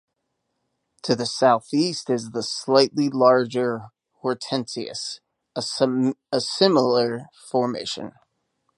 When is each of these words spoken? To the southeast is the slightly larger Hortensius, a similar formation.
To 1.03 1.15
the 1.15 1.27
southeast 1.27 2.09
is 2.09 2.31
the 2.31 2.41
slightly 2.41 3.07
larger 3.07 3.91
Hortensius, 4.23 5.19
a 5.55 5.61
similar 6.41 7.27
formation. 7.51 8.11